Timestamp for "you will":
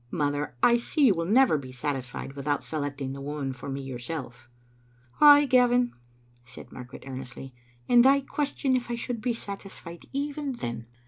1.05-1.27